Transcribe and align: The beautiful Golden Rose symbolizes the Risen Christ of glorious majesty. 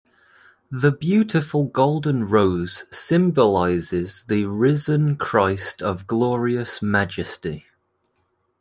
The 0.71 0.91
beautiful 0.91 1.65
Golden 1.65 2.27
Rose 2.27 2.85
symbolizes 2.89 4.23
the 4.23 4.45
Risen 4.45 5.15
Christ 5.15 5.83
of 5.83 6.07
glorious 6.07 6.81
majesty. 6.81 7.67